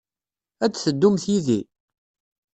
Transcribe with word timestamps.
Ad 0.63 0.71
d-teddumt 0.71 1.23
yid-i? 1.31 1.61